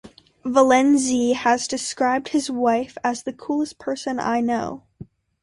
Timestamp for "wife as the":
2.49-3.31